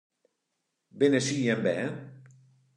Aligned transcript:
Binne 0.97 1.19
sy 1.27 1.35
jim 1.45 1.61
bern? 1.65 1.95